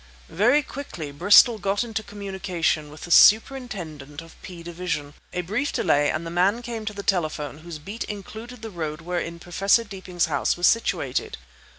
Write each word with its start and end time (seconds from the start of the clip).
Very 0.29 0.63
quickly 0.63 1.11
Bristol 1.11 1.59
got 1.59 1.83
into 1.83 2.01
communication 2.01 2.89
with 2.89 3.01
the 3.01 3.11
superintendent 3.11 4.19
of 4.19 4.33
P 4.41 4.63
Division. 4.63 5.13
A 5.31 5.41
brief 5.41 5.71
delay, 5.71 6.09
and 6.09 6.25
the 6.25 6.31
man 6.31 6.63
came 6.63 6.85
to 6.85 6.93
the 6.93 7.03
telephone 7.03 7.59
whose 7.59 7.77
beat 7.77 8.05
included 8.05 8.63
the 8.63 8.71
road 8.71 9.01
wherein 9.01 9.37
Professor 9.37 9.83
Deeping's 9.83 10.25
house 10.25 10.57
was 10.57 10.65
situated. 10.65 11.37